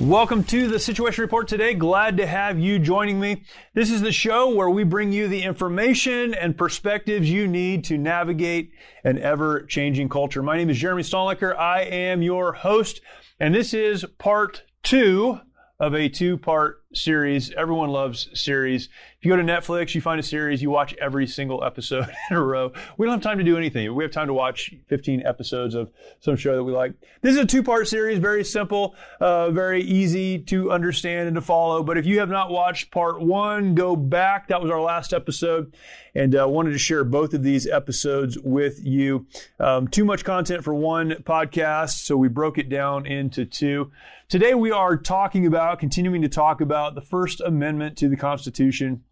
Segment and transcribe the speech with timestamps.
[0.00, 1.74] Welcome to the Situation Report today.
[1.74, 3.42] Glad to have you joining me.
[3.74, 7.98] This is the show where we bring you the information and perspectives you need to
[7.98, 8.72] navigate
[9.04, 10.42] an ever changing culture.
[10.42, 11.54] My name is Jeremy Stalnecker.
[11.54, 13.02] I am your host,
[13.38, 15.38] and this is part two
[15.78, 17.52] of a two part series.
[17.52, 18.88] Everyone loves series.
[19.18, 22.36] If you go to Netflix, you find a series, you watch every single episode in
[22.36, 22.72] a row.
[22.96, 23.94] We don't have time to do anything.
[23.94, 25.90] We have time to watch 15 episodes of
[26.20, 26.94] some show that we like.
[27.20, 31.40] This is a two part series, very simple, uh, very easy to understand and to
[31.42, 31.82] follow.
[31.82, 34.48] But if you have not watched part one, go back.
[34.48, 35.74] That was our last episode.
[36.14, 39.26] And uh, wanted to share both of these episodes with you.
[39.60, 43.92] Um, too much content for one podcast, so we broke it down into two.
[44.30, 49.04] Today we are talking about, continuing to talk about the First Amendment to the Constitution.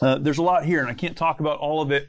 [0.00, 2.08] Uh, there's a lot here, and I can't talk about all of it.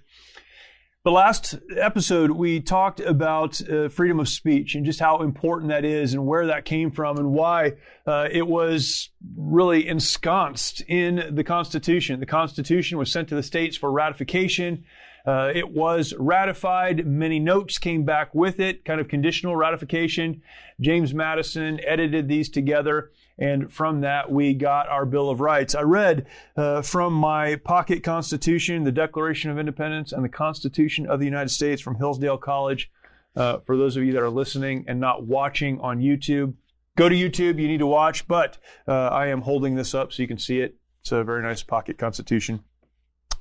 [1.03, 5.85] The last episode, we talked about uh, freedom of speech and just how important that
[5.85, 7.73] is and where that came from and why
[8.05, 12.19] uh, it was really ensconced in the Constitution.
[12.19, 14.83] The Constitution was sent to the states for ratification.
[15.25, 17.07] Uh, it was ratified.
[17.07, 20.41] Many notes came back with it, kind of conditional ratification.
[20.81, 25.75] James Madison edited these together and from that, we got our Bill of Rights.
[25.75, 31.19] I read uh, from my pocket Constitution, the Declaration of Independence, and the Constitution of
[31.19, 32.91] the United States from Hillsdale College.
[33.35, 36.55] Uh, for those of you that are listening and not watching on YouTube,
[36.95, 37.61] go to YouTube.
[37.61, 38.57] You need to watch, but
[38.87, 40.75] uh, I am holding this up so you can see it.
[41.01, 42.63] It's a very nice pocket Constitution.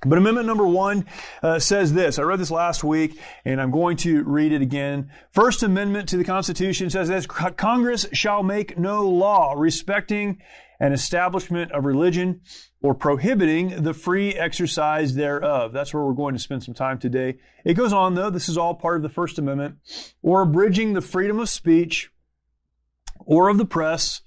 [0.04, 1.06] But Amendment number one
[1.42, 2.18] uh, says this.
[2.18, 5.10] I read this last week, and I'm going to read it again.
[5.32, 10.40] First Amendment to the Constitution says this Congress shall make no law respecting
[10.78, 12.42] an establishment of religion
[12.82, 15.72] or prohibiting the free exercise thereof.
[15.72, 17.38] That's where we're going to spend some time today.
[17.64, 19.76] It goes on, though, this is all part of the First Amendment,
[20.22, 22.10] or abridging the freedom of speech
[23.20, 24.20] or of the press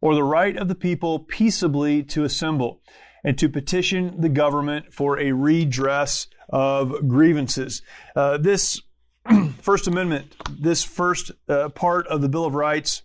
[0.00, 2.82] or the right of the people peaceably to assemble
[3.24, 7.82] and to petition the government for a redress of grievances.
[8.14, 8.80] Uh, this
[9.60, 13.02] First Amendment, this first uh, part of the Bill of Rights,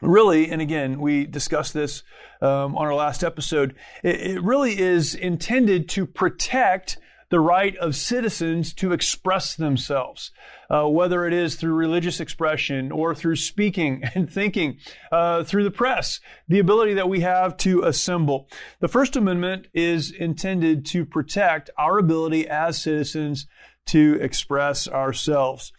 [0.00, 2.04] really, and again, we discussed this
[2.40, 6.98] um, on our last episode, it, it really is intended to protect
[7.32, 10.32] the right of citizens to express themselves,
[10.68, 14.76] uh, whether it is through religious expression or through speaking and thinking,
[15.10, 18.50] uh, through the press, the ability that we have to assemble.
[18.80, 23.46] The First Amendment is intended to protect our ability as citizens
[23.86, 25.72] to express ourselves.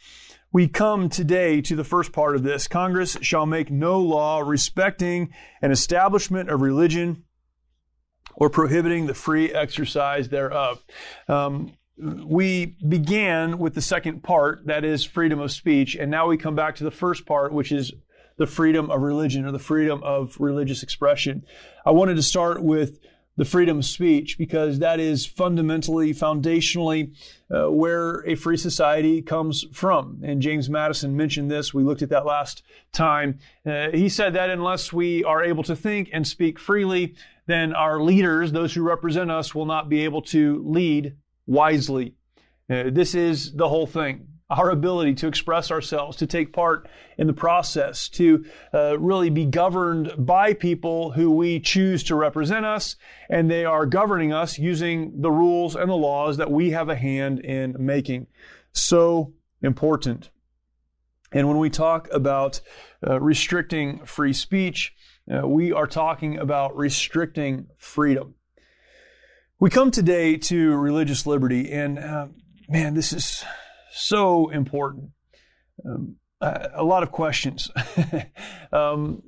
[0.52, 2.68] We come today to the first part of this.
[2.68, 5.32] Congress shall make no law respecting
[5.62, 7.26] an establishment of religion
[8.36, 10.84] or prohibiting the free exercise thereof.
[11.28, 16.38] Um, we began with the second part, that is freedom of speech, and now we
[16.38, 17.94] come back to the first part, which is
[18.38, 21.46] the freedom of religion or the freedom of religious expression.
[21.86, 23.00] I wanted to start with
[23.36, 27.14] the freedom of speech because that is fundamentally, foundationally,
[27.50, 30.22] uh, where a free society comes from.
[30.24, 31.74] And James Madison mentioned this.
[31.74, 33.40] We looked at that last time.
[33.66, 37.16] Uh, he said that unless we are able to think and speak freely,
[37.48, 41.16] then our leaders, those who represent us, will not be able to lead
[41.46, 42.16] wisely.
[42.70, 44.28] Uh, this is the whole thing.
[44.56, 46.88] Our ability to express ourselves, to take part
[47.18, 52.64] in the process, to uh, really be governed by people who we choose to represent
[52.64, 52.96] us,
[53.30, 56.96] and they are governing us using the rules and the laws that we have a
[56.96, 58.28] hand in making.
[58.74, 59.34] So
[59.64, 60.30] important.
[61.32, 62.62] And when we talk about
[63.06, 64.94] uh, restricting free speech,
[65.34, 68.36] uh, we are talking about restricting freedom.
[69.60, 72.28] We come today to religious liberty, and uh,
[72.70, 73.44] man, this is
[73.94, 75.12] so important.
[75.86, 77.72] Um, a lot of questions.
[78.74, 79.24] um,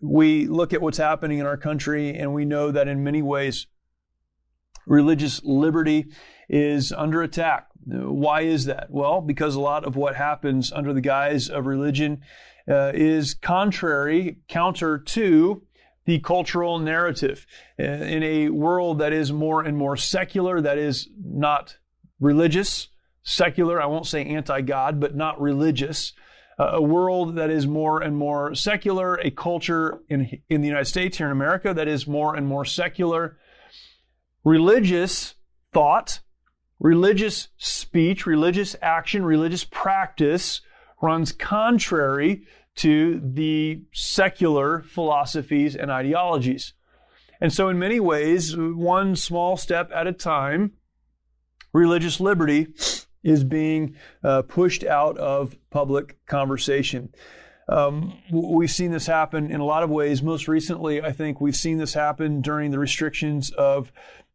[0.00, 3.66] we look at what's happening in our country, and we know that in many ways,
[4.86, 6.06] religious liberty
[6.48, 7.68] is under attack.
[7.84, 8.90] Why is that?
[8.90, 12.22] Well, because a lot of what happens under the guise of religion
[12.68, 15.62] uh, is contrary, counter to
[16.04, 17.46] the cultural narrative.
[17.78, 21.76] Uh, in a world that is more and more secular, that is not
[22.18, 22.88] religious,
[23.26, 26.12] secular, I won't say anti God, but not religious.
[26.58, 30.86] Uh, a world that is more and more secular, a culture in, in the United
[30.86, 33.36] States, here in America, that is more and more secular.
[34.42, 35.34] Religious
[35.74, 36.20] thought,
[36.78, 40.62] religious speech, religious action, religious practice
[41.02, 42.46] runs contrary
[42.76, 46.74] to the secular philosophies and ideologies.
[47.40, 50.72] And so, in many ways, one small step at a time,
[51.74, 52.68] religious liberty
[53.26, 57.12] is being uh, pushed out of public conversation.
[57.68, 60.22] Um, we've seen this happen in a lot of ways.
[60.22, 63.90] Most recently, I think we've seen this happen during the restrictions of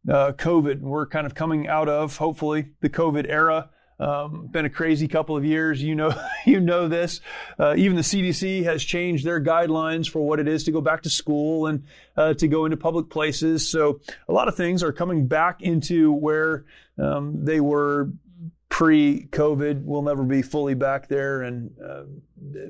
[0.06, 0.80] uh, COVID.
[0.80, 3.70] We're kind of coming out of, hopefully, the COVID era.
[3.98, 5.82] Um, been a crazy couple of years.
[5.82, 6.12] You know,
[6.44, 7.22] you know this.
[7.58, 11.02] Uh, even the CDC has changed their guidelines for what it is to go back
[11.02, 11.84] to school and
[12.16, 13.66] uh, to go into public places.
[13.66, 16.66] So a lot of things are coming back into where
[16.98, 18.10] um, they were
[18.82, 19.84] pre-COVID.
[19.84, 22.02] We'll never be fully back there, and uh,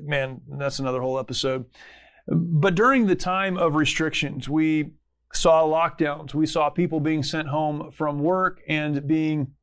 [0.03, 1.65] man, that's another whole episode.
[2.27, 4.91] But during the time of restrictions, we
[5.33, 6.35] saw lockdowns.
[6.35, 9.53] We saw people being sent home from work and being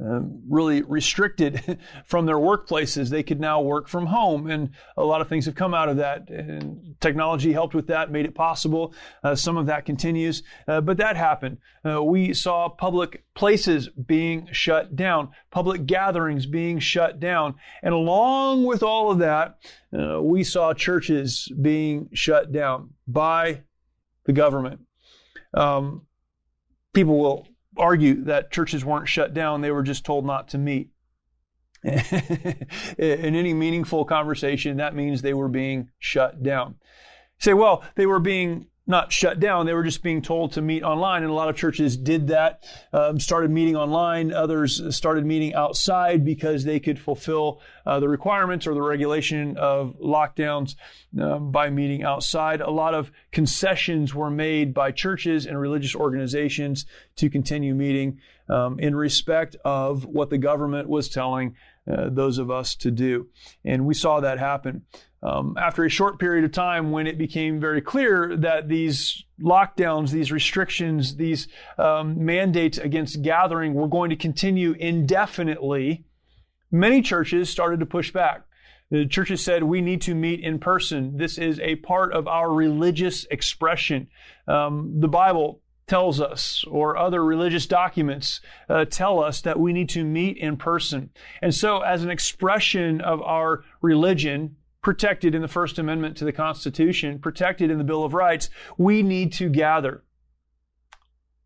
[0.00, 3.08] um, really restricted from their workplaces.
[3.08, 5.96] They could now work from home, and a lot of things have come out of
[5.96, 6.30] that.
[6.30, 8.94] And technology helped with that, made it possible.
[9.24, 11.58] Uh, some of that continues, uh, but that happened.
[11.84, 18.64] Uh, we saw public places being shut down, public gatherings being shut down, and along
[18.64, 19.58] with all of that,
[19.98, 23.62] uh, we saw churches being shut down by
[24.24, 24.80] the government.
[25.54, 26.02] Um,
[26.92, 27.48] people will
[27.78, 30.90] argue that churches weren't shut down, they were just told not to meet.
[31.84, 32.66] In
[32.98, 36.74] any meaningful conversation, that means they were being shut down.
[37.38, 39.66] Say, well, they were being not shut down.
[39.66, 41.22] They were just being told to meet online.
[41.22, 44.32] And a lot of churches did that, um, started meeting online.
[44.32, 49.94] Others started meeting outside because they could fulfill uh, the requirements or the regulation of
[50.00, 50.74] lockdowns
[51.20, 52.62] um, by meeting outside.
[52.62, 56.86] A lot of concessions were made by churches and religious organizations
[57.16, 58.18] to continue meeting
[58.48, 61.54] um, in respect of what the government was telling
[61.90, 63.28] uh, those of us to do.
[63.64, 64.82] And we saw that happen.
[65.20, 70.10] Um, after a short period of time, when it became very clear that these lockdowns,
[70.10, 76.04] these restrictions, these um, mandates against gathering were going to continue indefinitely,
[76.70, 78.42] many churches started to push back.
[78.90, 81.16] The churches said we need to meet in person.
[81.16, 84.08] This is a part of our religious expression.
[84.46, 89.88] Um, the Bible tells us, or other religious documents uh, tell us that we need
[89.90, 91.10] to meet in person.
[91.42, 96.32] And so, as an expression of our religion, protected in the First Amendment to the
[96.32, 100.04] Constitution, protected in the Bill of Rights, we need to gather.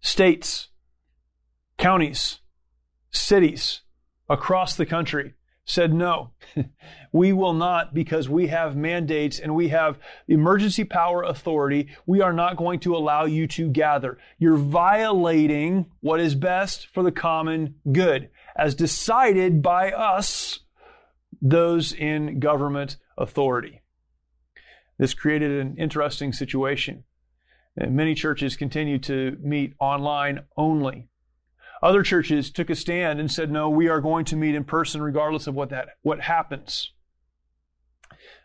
[0.00, 0.69] States,
[1.79, 2.40] counties,
[3.11, 3.82] cities
[4.29, 5.34] across the country
[5.64, 6.32] said no.
[7.12, 9.99] we will not because we have mandates and we have
[10.29, 11.88] emergency power authority.
[12.06, 14.19] We are not going to allow you to gather.
[14.38, 20.61] You're violating what is best for the common good as decided by us,
[21.43, 23.83] those in government authority.
[24.99, 27.05] This created an interesting situation.
[27.77, 31.09] Many churches continue to meet online only.
[31.83, 35.03] Other churches took a stand and said, no, we are going to meet in person
[35.03, 36.93] regardless of what that, what happens.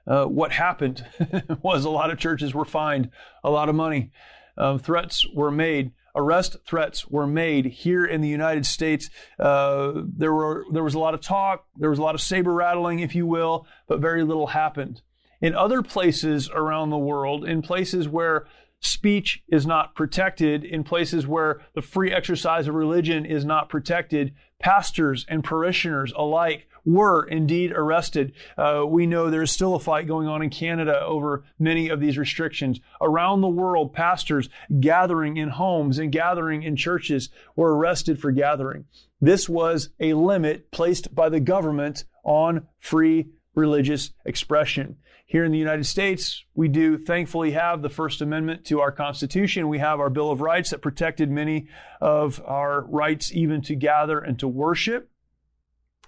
[0.08, 1.06] Uh, what happened
[1.62, 3.12] was a lot of churches were fined
[3.44, 4.12] a lot of money.
[4.58, 5.92] Um, threats were made.
[6.18, 9.10] Arrest threats were made here in the United States.
[9.40, 11.66] Uh, there were there was a lot of talk.
[11.78, 15.02] There was a lot of saber rattling, if you will, but very little happened.
[15.40, 18.48] In other places around the world, in places where
[18.80, 24.34] speech is not protected in places where the free exercise of religion is not protected,
[24.60, 28.32] pastors and parishioners alike were indeed arrested.
[28.58, 32.18] Uh, we know there's still a fight going on in Canada over many of these
[32.18, 32.80] restrictions.
[33.02, 38.86] Around the world, pastors gathering in homes and gathering in churches were arrested for gathering.
[39.20, 44.96] This was a limit placed by the government on free religious expression.
[45.26, 49.68] Here in the United States, we do thankfully have the First Amendment to our Constitution.
[49.68, 51.68] We have our Bill of Rights that protected many
[52.00, 55.12] of our rights even to gather and to worship.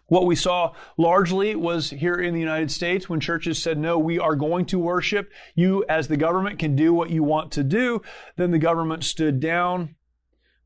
[0.10, 4.20] What we saw largely was here in the United States when churches said, no, we
[4.20, 5.32] are going to worship.
[5.56, 8.02] You, as the government, can do what you want to do.
[8.36, 9.96] Then the government stood down.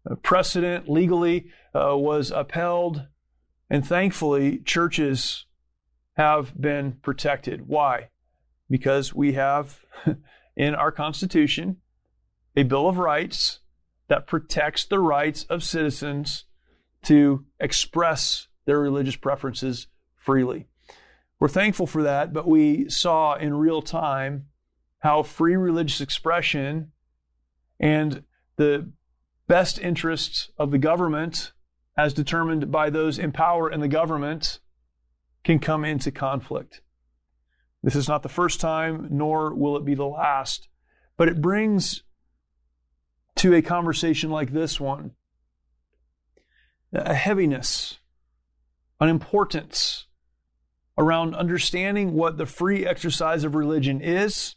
[0.05, 3.07] A precedent legally uh, was upheld.
[3.69, 5.45] And thankfully, churches
[6.17, 7.67] have been protected.
[7.67, 8.09] Why?
[8.73, 9.81] because we have
[10.55, 11.77] in our Constitution
[12.55, 13.59] a Bill of Rights
[14.07, 16.45] that protects the rights of citizens
[17.03, 20.67] to express their religious preferences freely.
[21.39, 24.47] We're thankful for that, but we saw in real time
[24.99, 26.91] how free religious expression
[27.79, 28.23] and
[28.55, 28.89] the
[29.47, 31.51] best interests of the government,
[31.97, 34.59] as determined by those in power in the government,
[35.43, 36.81] can come into conflict.
[37.81, 40.69] This is not the first time, nor will it be the last,
[41.17, 42.03] but it brings
[43.35, 45.11] to a conversation like this one
[46.93, 47.99] a heaviness,
[49.03, 50.07] an importance
[50.97, 54.55] around understanding what the free exercise of religion is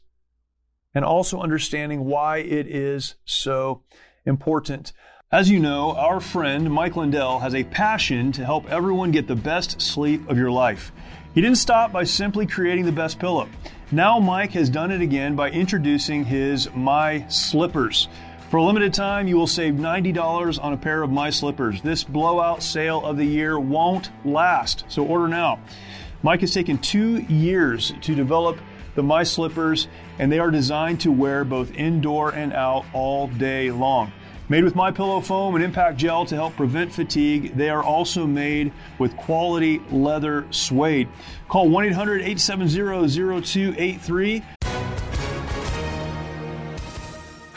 [0.94, 3.82] and also understanding why it is so
[4.24, 4.92] important.
[5.32, 9.34] As you know, our friend Mike Lindell has a passion to help everyone get the
[9.34, 10.92] best sleep of your life.
[11.34, 13.48] He didn't stop by simply creating the best pillow.
[13.90, 18.06] Now Mike has done it again by introducing his My Slippers.
[18.48, 21.82] For a limited time, you will save $90 on a pair of My Slippers.
[21.82, 25.58] This blowout sale of the year won't last, so order now.
[26.22, 28.56] Mike has taken two years to develop
[28.94, 29.88] the My Slippers,
[30.20, 34.12] and they are designed to wear both indoor and out all day long.
[34.48, 38.28] Made with My Pillow foam and impact gel to help prevent fatigue, they are also
[38.28, 41.08] made with quality leather suede.
[41.48, 44.44] Call 1-800-870-0283.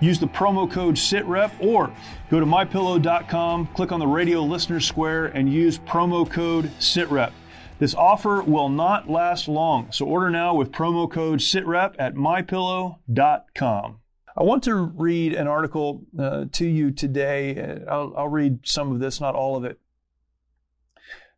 [0.00, 1.92] Use the promo code SITREP or
[2.30, 7.32] go to mypillow.com, click on the radio listener square, and use promo code SITREP.
[7.80, 14.00] This offer will not last long, so order now with promo code SITREP at mypillow.com.
[14.36, 17.82] I want to read an article uh, to you today.
[17.90, 19.80] I'll, I'll read some of this, not all of it.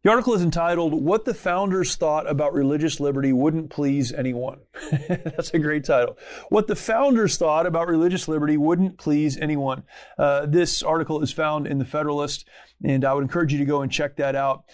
[0.02, 4.61] The article is entitled, What the Founders Thought About Religious Liberty Wouldn't Please Anyone.
[5.09, 6.16] That's a great title.
[6.49, 9.83] What the Founders Thought About Religious Liberty Wouldn't Please Anyone.
[10.16, 12.49] Uh, this article is found in the Federalist,
[12.83, 14.64] and I would encourage you to go and check that out.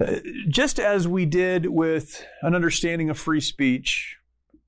[0.00, 4.16] Uh, just as we did with an understanding of free speech,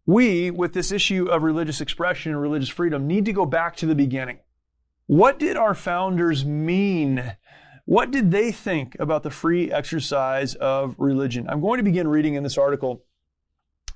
[0.07, 3.87] we, with this issue of religious expression and religious freedom, need to go back to
[3.87, 4.41] the beginning.
[5.07, 7.37] What did our founders mean?
[7.85, 11.47] What did they think about the free exercise of religion?
[11.49, 13.05] I'm going to begin reading in this article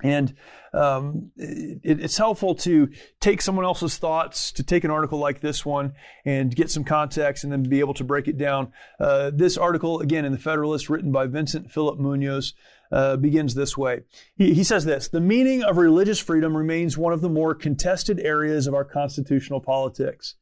[0.03, 0.35] and
[0.73, 2.89] um, it, it's helpful to
[3.21, 7.43] take someone else's thoughts, to take an article like this one and get some context
[7.43, 8.73] and then be able to break it down.
[9.01, 12.55] Uh, this article, again, in the Federalist, written by Vincent Philip Munoz,
[12.93, 14.03] uh, begins this way.
[14.37, 18.21] He, he says this The meaning of religious freedom remains one of the more contested
[18.21, 20.37] areas of our constitutional politics.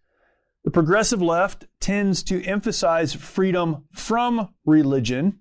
[0.67, 5.39] The progressive left tends to emphasize freedom from religion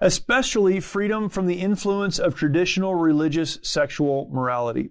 [0.00, 4.90] especially freedom from the influence of traditional religious sexual morality.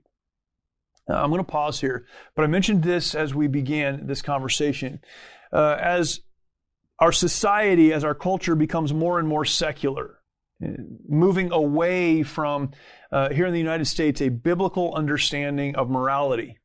[1.07, 5.01] Now, I'm going to pause here, but I mentioned this as we began this conversation.
[5.51, 6.21] Uh, as
[6.99, 10.19] our society, as our culture becomes more and more secular,
[10.63, 10.69] uh,
[11.07, 12.71] moving away from,
[13.11, 16.57] uh, here in the United States, a biblical understanding of morality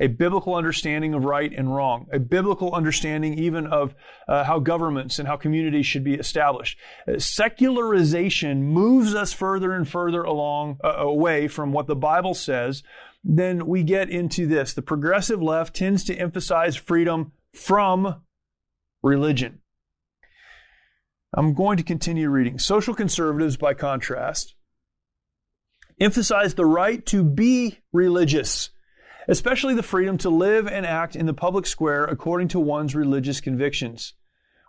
[0.00, 3.94] a biblical understanding of right and wrong, a biblical understanding even of
[4.26, 6.78] uh, how governments and how communities should be established.
[7.06, 12.82] Uh, secularization moves us further and further along, uh, away from what the Bible says.
[13.22, 14.72] Then we get into this.
[14.72, 18.22] The progressive left tends to emphasize freedom from
[19.02, 19.60] religion.
[21.34, 22.58] I'm going to continue reading.
[22.58, 24.54] Social conservatives, by contrast,
[26.00, 28.70] emphasize the right to be religious
[29.30, 33.40] especially the freedom to live and act in the public square according to one's religious
[33.40, 34.14] convictions.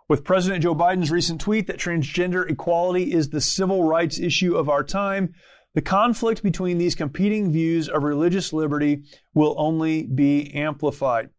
[0.08, 4.68] With President Joe Biden's recent tweet that transgender equality is the civil rights issue of
[4.68, 5.34] our time,
[5.74, 9.02] the conflict between these competing views of religious liberty
[9.34, 11.30] will only be amplified.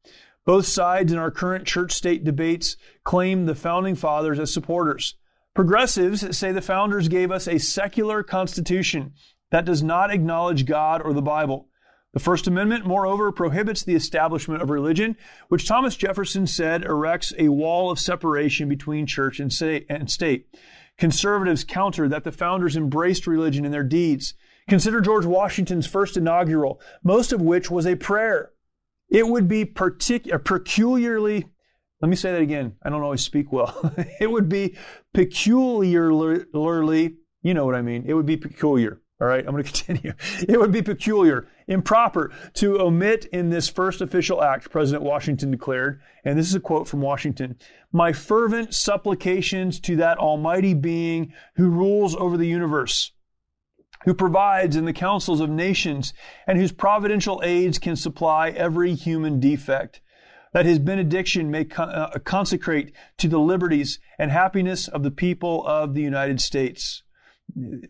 [0.45, 2.75] Both sides in our current church state debates
[3.05, 5.15] claim the founding fathers as supporters.
[5.53, 9.13] Progressives say the founders gave us a secular constitution
[9.51, 11.69] that does not acknowledge God or the Bible.
[12.13, 15.17] The First Amendment, moreover, prohibits the establishment of religion,
[15.49, 20.47] which Thomas Jefferson said erects a wall of separation between church and state.
[20.99, 24.35] Conservatives counter that the founders embraced religion in their deeds.
[24.69, 28.51] Consider George Washington's first inaugural, most of which was a prayer.
[29.09, 31.45] It would be partic- peculiarly,
[31.99, 32.75] let me say that again.
[32.83, 33.91] I don't always speak well.
[34.19, 34.77] it would be
[35.15, 36.45] peculiarly,
[37.41, 38.03] you know what I mean.
[38.05, 39.01] It would be peculiar.
[39.23, 40.13] All right, I'm going to continue.
[40.49, 46.01] It would be peculiar, improper to omit in this first official act, President Washington declared,
[46.25, 47.55] and this is a quote from Washington,
[47.93, 53.13] my fervent supplications to that almighty being who rules over the universe,
[54.03, 56.13] who provides in the councils of nations,
[56.45, 60.01] and whose providential aids can supply every human defect
[60.51, 65.93] that his benediction may uh, consecrate to the liberties and happiness of the people of
[65.93, 67.03] the United States.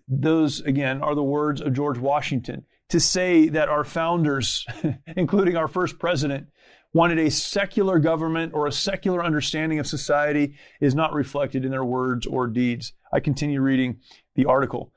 [0.07, 2.65] Those, again, are the words of George Washington.
[2.89, 4.65] To say that our founders,
[5.17, 6.47] including our first president,
[6.93, 11.85] wanted a secular government or a secular understanding of society is not reflected in their
[11.85, 12.93] words or deeds.
[13.11, 13.99] I continue reading
[14.35, 14.91] the article.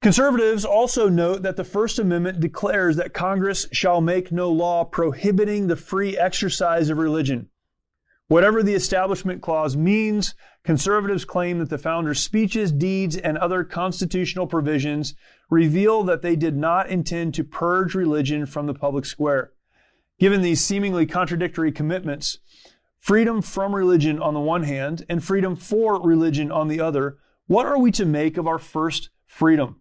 [0.00, 5.66] Conservatives also note that the First Amendment declares that Congress shall make no law prohibiting
[5.66, 7.48] the free exercise of religion.
[8.28, 14.46] Whatever the Establishment Clause means, conservatives claim that the founders' speeches, deeds, and other constitutional
[14.46, 15.14] provisions
[15.48, 19.52] reveal that they did not intend to purge religion from the public square.
[20.18, 22.38] Given these seemingly contradictory commitments,
[23.00, 27.16] freedom from religion on the one hand and freedom for religion on the other,
[27.46, 29.80] what are we to make of our first freedom?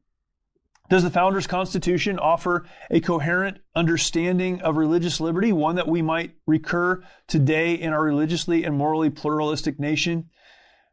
[0.89, 6.35] Does the Founders Constitution offer a coherent understanding of religious liberty, one that we might
[6.45, 10.29] recur today in our religiously and morally pluralistic nation?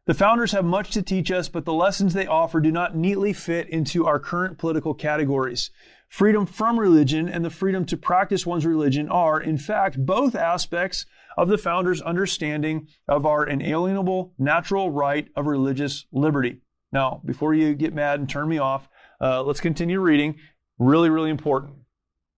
[0.05, 3.31] The Founders have much to teach us, but the lessons they offer do not neatly
[3.31, 5.71] fit into our current political categories.
[6.09, 11.05] Freedom from religion and the freedom to practice one's religion are, in fact, both aspects
[11.37, 16.59] of the Founders' understanding of our inalienable natural right of religious liberty.
[16.91, 18.89] Now, before you get mad and turn me off,
[19.21, 20.35] uh, let's continue reading.
[20.77, 21.75] Really, really important.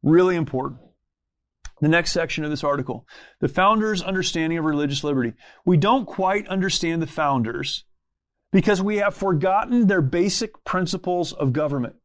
[0.04, 0.82] Really important.
[1.82, 3.08] The next section of this article
[3.40, 5.34] the founders' understanding of religious liberty.
[5.66, 7.84] We don't quite understand the founders
[8.52, 11.96] because we have forgotten their basic principles of government.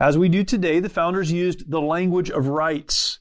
[0.00, 3.18] As we do today, the founders used the language of rights.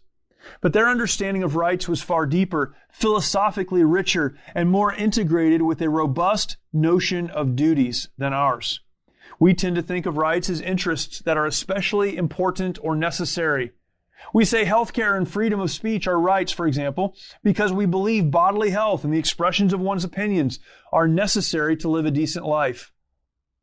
[0.62, 5.90] But their understanding of rights was far deeper, philosophically richer, and more integrated with a
[5.90, 8.80] robust notion of duties than ours.
[9.40, 13.72] We tend to think of rights as interests that are especially important or necessary.
[14.34, 18.72] We say healthcare and freedom of speech are rights, for example, because we believe bodily
[18.72, 20.60] health and the expressions of one's opinions
[20.92, 22.92] are necessary to live a decent life.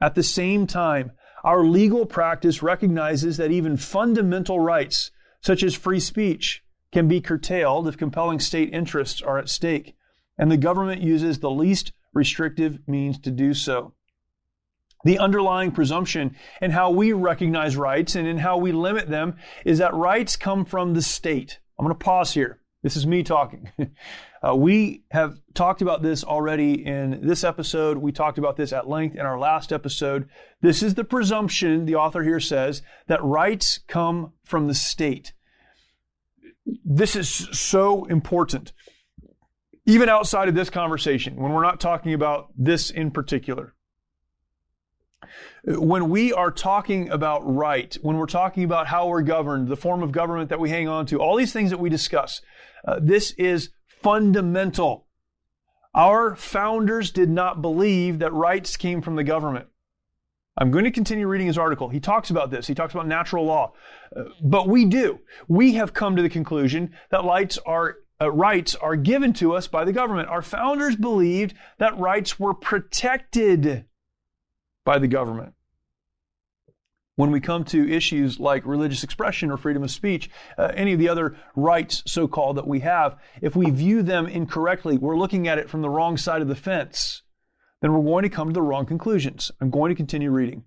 [0.01, 5.11] At the same time, our legal practice recognizes that even fundamental rights,
[5.41, 9.97] such as free speech, can be curtailed if compelling state interests are at stake,
[10.39, 13.93] and the government uses the least restrictive means to do so
[15.05, 19.79] the underlying presumption in how we recognize rights and in how we limit them is
[19.79, 21.61] that rights come from the state.
[21.79, 22.61] I'm going to pause here.
[22.83, 23.71] This is me talking.
[24.47, 27.97] uh, we have talked about this already in this episode.
[27.97, 30.29] We talked about this at length in our last episode.
[30.61, 35.33] This is the presumption, the author here says, that rights come from the state.
[36.85, 38.73] This is so important.
[39.87, 43.75] Even outside of this conversation, when we're not talking about this in particular.
[45.65, 50.03] When we are talking about right, when we're talking about how we're governed, the form
[50.03, 52.41] of government that we hang on to, all these things that we discuss,
[52.87, 53.71] uh, this is
[54.03, 55.07] fundamental.
[55.95, 59.69] Our founders did not believe that rights came from the government.
[60.57, 61.89] I'm going to continue reading his article.
[61.89, 62.67] He talks about this.
[62.67, 63.73] He talks about natural law.
[64.15, 65.21] Uh, but we do.
[65.49, 69.67] We have come to the conclusion that rights are uh, rights are given to us
[69.67, 70.29] by the government.
[70.29, 73.87] Our founders believed that rights were protected
[74.85, 75.55] by the government.
[77.17, 80.99] When we come to issues like religious expression or freedom of speech, uh, any of
[80.99, 85.47] the other rights, so called, that we have, if we view them incorrectly, we're looking
[85.47, 87.23] at it from the wrong side of the fence,
[87.81, 89.53] then we're going to come to the wrong conclusions.
[89.61, 90.65] I'm going to continue reading.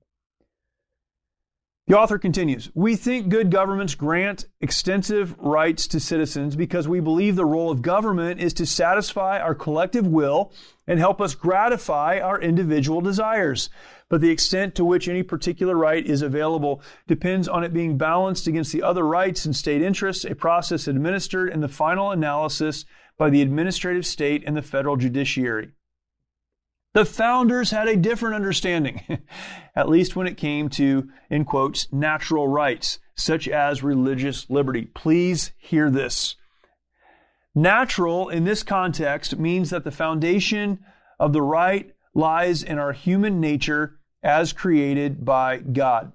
[1.87, 7.37] The author continues We think good governments grant extensive rights to citizens because we believe
[7.37, 10.51] the role of government is to satisfy our collective will
[10.85, 13.69] and help us gratify our individual desires.
[14.09, 18.47] But the extent to which any particular right is available depends on it being balanced
[18.47, 22.85] against the other rights and state interests, a process administered in the final analysis
[23.17, 25.71] by the administrative state and the federal judiciary.
[26.93, 29.19] The founders had a different understanding,
[29.75, 34.85] at least when it came to, in quotes, natural rights, such as religious liberty.
[34.85, 36.35] Please hear this.
[37.53, 40.79] Natural in this context means that the foundation
[41.19, 46.11] of the right lies in our human nature as created by God.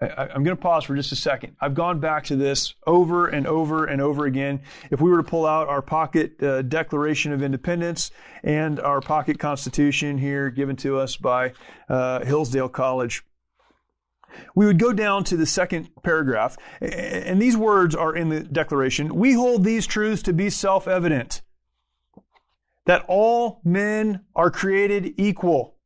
[0.00, 1.56] I, am going to pause for just a second.
[1.60, 4.60] I've gone back to this over and over and over again.
[4.90, 8.10] If we were to pull out our pocket uh, Declaration of Independence
[8.42, 11.52] and our pocket Constitution here given to us by
[11.88, 13.22] uh, Hillsdale College,
[14.54, 19.14] we would go down to the second paragraph, and these words are in the Declaration.
[19.14, 21.42] We hold these truths to be self evident
[22.86, 25.76] that all men are created equal,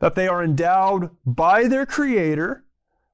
[0.00, 2.64] that they are endowed by their Creator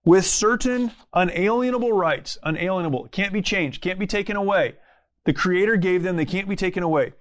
[0.05, 4.75] with certain unalienable rights, unalienable, can't be changed, can't be taken away.
[5.25, 7.13] The Creator gave them, they can't be taken away.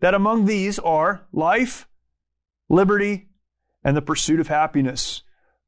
[0.00, 1.88] That among these are life,
[2.68, 3.28] liberty,
[3.82, 5.22] and the pursuit of happiness.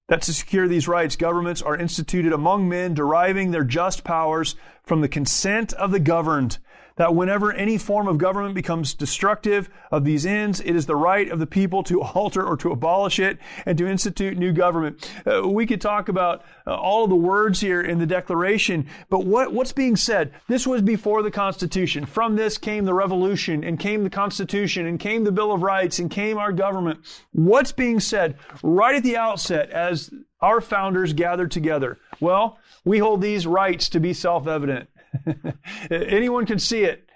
[0.08, 5.00] That to secure these rights, governments are instituted among men, deriving their just powers from
[5.00, 6.58] the consent of the governed
[6.98, 11.30] that whenever any form of government becomes destructive of these ends, it is the right
[11.30, 15.10] of the people to alter or to abolish it and to institute new government.
[15.26, 19.24] Uh, we could talk about uh, all of the words here in the Declaration, but
[19.24, 20.32] what, what's being said?
[20.48, 22.04] This was before the Constitution.
[22.04, 25.98] From this came the Revolution and came the Constitution and came the Bill of Rights
[25.98, 27.00] and came our government.
[27.32, 31.98] What's being said right at the outset as our founders gathered together?
[32.20, 34.88] Well, we hold these rights to be self-evident.
[35.90, 37.08] Anyone can see it.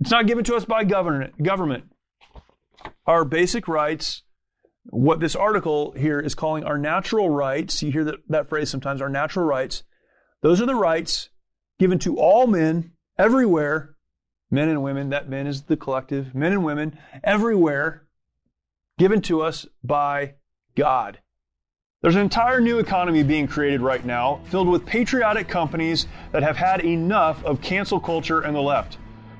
[0.00, 1.42] It's not given to us by government.
[1.42, 1.84] Government.
[3.06, 4.22] Our basic rights,
[4.84, 9.02] what this article here is calling our natural rights, you hear that, that phrase sometimes,
[9.02, 9.82] our natural rights,
[10.42, 11.28] those are the rights
[11.78, 13.96] given to all men everywhere,
[14.50, 18.06] men and women, that men is the collective, men and women everywhere,
[18.98, 20.34] given to us by
[20.76, 21.20] God.
[22.02, 26.56] There's an entire new economy being created right now, filled with patriotic companies that have
[26.56, 28.96] had enough of cancel culture and the left.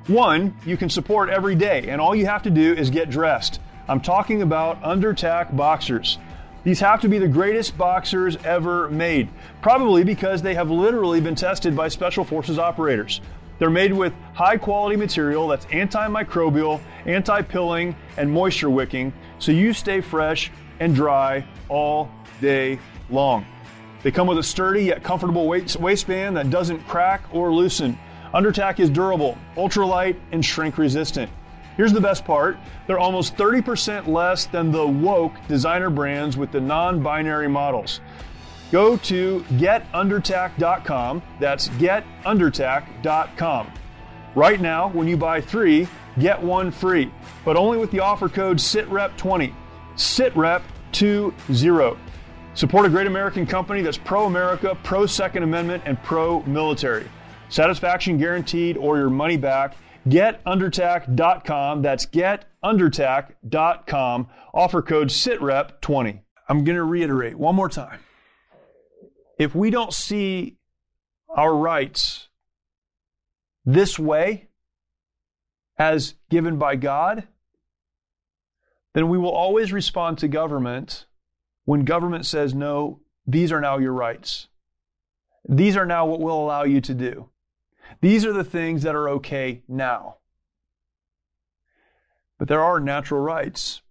[0.08, 3.60] One you can support every day, and all you have to do is get dressed.
[3.88, 6.18] I'm talking about undertac boxers.
[6.62, 9.30] These have to be the greatest boxers ever made,
[9.62, 13.22] probably because they have literally been tested by Special Forces operators.
[13.58, 19.72] They're made with high quality material that's antimicrobial, anti pilling, and moisture wicking, so you
[19.72, 23.46] stay fresh and dry all day long.
[24.02, 27.98] They come with a sturdy yet comfortable waistband that doesn't crack or loosen.
[28.32, 31.30] Undertac is durable, ultralight, and shrink resistant.
[31.76, 36.60] Here's the best part they're almost 30% less than the woke designer brands with the
[36.60, 38.00] non binary models.
[38.70, 41.22] Go to getundertac.com.
[41.40, 43.72] That's getundertac.com.
[44.36, 47.10] Right now, when you buy three, get one free,
[47.44, 49.52] but only with the offer code SITREP20.
[49.96, 51.98] SITREP20.
[52.54, 57.08] Support a great American company that's pro America, pro Second Amendment, and pro military.
[57.48, 59.76] Satisfaction guaranteed or your money back.
[60.08, 61.82] GetUndertac.com.
[61.82, 64.28] That's GetUndertac.com.
[64.52, 66.20] Offer code SITREP20.
[66.48, 68.00] I'm going to reiterate one more time.
[69.38, 70.56] If we don't see
[71.28, 72.28] our rights
[73.64, 74.48] this way,
[75.78, 77.26] as given by God,
[78.94, 81.06] then we will always respond to government
[81.70, 84.48] when government says, no, these are now your rights.
[85.48, 87.28] These are now what we'll allow you to do.
[88.00, 90.16] These are the things that are okay now.
[92.40, 93.82] But there are natural rights.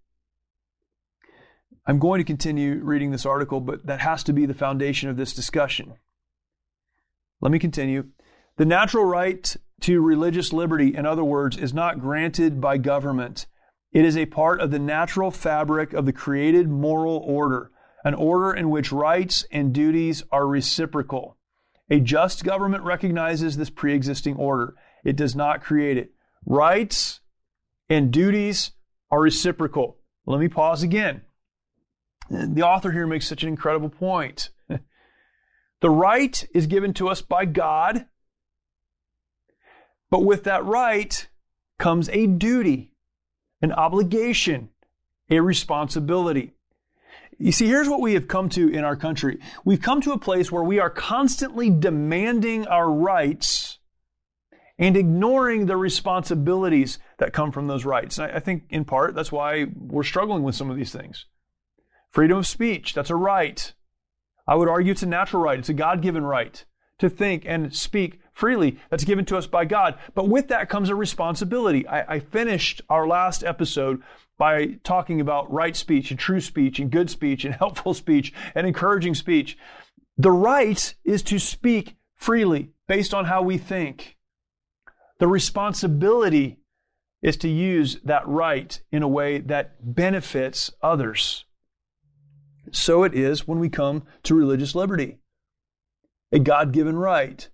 [1.86, 5.16] I'm going to continue reading this article, but that has to be the foundation of
[5.16, 5.94] this discussion.
[7.40, 8.08] Let me continue.
[8.58, 13.46] The natural right to religious liberty, in other words, is not granted by government.
[13.92, 17.72] It is a part of the natural fabric of the created moral order,
[18.04, 21.36] an order in which rights and duties are reciprocal.
[21.90, 24.74] A just government recognizes this pre existing order,
[25.04, 26.12] it does not create it.
[26.46, 27.20] Rights
[27.88, 28.72] and duties
[29.10, 29.98] are reciprocal.
[30.24, 31.22] Let me pause again.
[32.30, 34.50] The author here makes such an incredible point.
[35.80, 38.06] the right is given to us by God,
[40.10, 41.26] but with that right
[41.78, 42.89] comes a duty
[43.62, 44.70] an obligation,
[45.30, 46.52] a responsibility.
[47.38, 49.38] You see, here's what we have come to in our country.
[49.64, 53.78] We've come to a place where we are constantly demanding our rights
[54.78, 58.18] and ignoring the responsibilities that come from those rights.
[58.18, 61.26] And I think in part that's why we're struggling with some of these things.
[62.10, 63.72] Freedom of speech, that's a right.
[64.46, 65.58] I would argue it's a natural right.
[65.58, 66.64] It's a God given right
[66.98, 68.78] to think and speak freely.
[68.88, 69.98] That's given to us by God.
[70.14, 71.86] But with that comes a responsibility.
[71.86, 74.02] I, I finished our last episode
[74.38, 78.66] by talking about right speech and true speech and good speech and helpful speech and
[78.66, 79.58] encouraging speech.
[80.16, 84.16] The right is to speak freely based on how we think.
[85.18, 86.60] The responsibility
[87.22, 91.44] is to use that right in a way that benefits others.
[92.72, 95.18] So it is when we come to religious liberty,
[96.32, 97.46] a God given right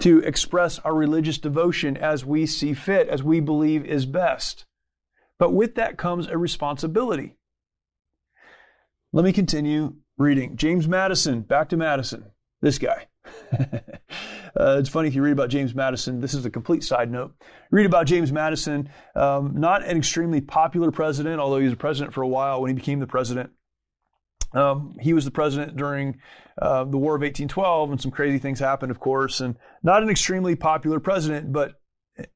[0.00, 4.64] to express our religious devotion as we see fit, as we believe is best.
[5.38, 7.36] But with that comes a responsibility.
[9.12, 10.56] Let me continue reading.
[10.56, 12.26] James Madison, back to Madison,
[12.60, 13.08] this guy.
[13.52, 16.20] uh, it's funny if you read about James Madison.
[16.20, 17.34] This is a complete side note.
[17.70, 22.14] Read about James Madison, um, not an extremely popular president, although he was a president
[22.14, 23.50] for a while when he became the president.
[24.52, 26.18] Um, he was the president during
[26.60, 30.10] uh, the War of 1812, and some crazy things happened, of course, and not an
[30.10, 31.80] extremely popular president, but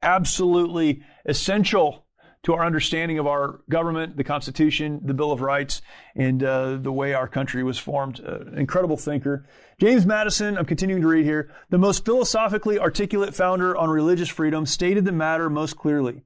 [0.03, 2.07] absolutely essential
[2.44, 5.81] to our understanding of our government, the Constitution, the Bill of Rights,
[6.14, 8.20] and uh, the way our country was formed.
[8.20, 9.46] Uh, incredible thinker.
[9.81, 14.66] James Madison, I'm continuing to read here, the most philosophically articulate founder on religious freedom,
[14.66, 16.22] stated the matter most clearly.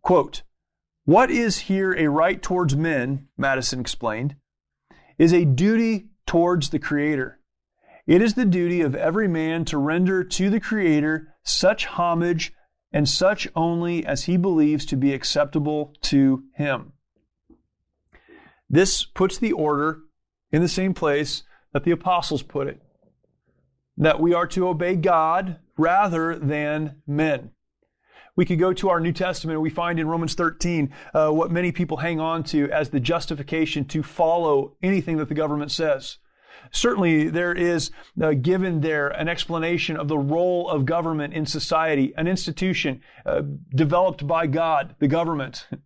[0.00, 0.42] Quote,
[1.08, 4.36] what is here a right towards men, Madison explained,
[5.16, 7.40] is a duty towards the Creator.
[8.06, 12.52] It is the duty of every man to render to the Creator such homage
[12.92, 16.92] and such only as he believes to be acceptable to him.
[18.68, 20.00] This puts the order
[20.52, 21.42] in the same place
[21.72, 22.82] that the apostles put it
[23.96, 27.52] that we are to obey God rather than men.
[28.38, 29.56] We could go to our New Testament.
[29.56, 33.00] And we find in Romans 13 uh, what many people hang on to as the
[33.00, 36.18] justification to follow anything that the government says.
[36.70, 37.90] Certainly, there is
[38.22, 43.42] uh, given there an explanation of the role of government in society, an institution uh,
[43.74, 45.66] developed by God, the government.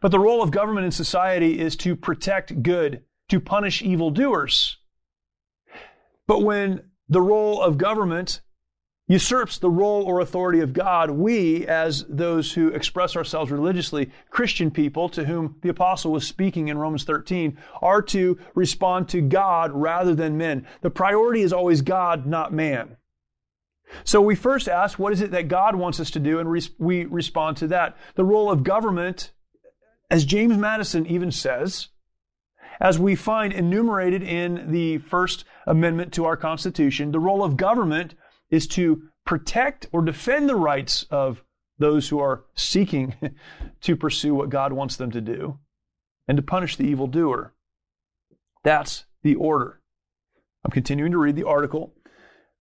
[0.00, 4.78] But the role of government in society is to protect good, to punish evildoers.
[6.26, 8.40] But when the role of government
[9.08, 14.70] usurps the role or authority of God, we, as those who express ourselves religiously, Christian
[14.70, 19.72] people to whom the apostle was speaking in Romans 13, are to respond to God
[19.72, 20.66] rather than men.
[20.80, 22.96] The priority is always God, not man.
[24.04, 26.38] So we first ask, what is it that God wants us to do?
[26.38, 27.96] And we respond to that.
[28.14, 29.32] The role of government,
[30.10, 31.88] as James Madison even says,
[32.80, 38.14] as we find enumerated in the First Amendment to our Constitution, the role of government
[38.52, 41.42] is to protect or defend the rights of
[41.78, 43.16] those who are seeking
[43.80, 45.58] to pursue what God wants them to do
[46.28, 47.54] and to punish the evildoer.
[48.62, 49.80] That's the order.
[50.64, 51.94] I'm continuing to read the article.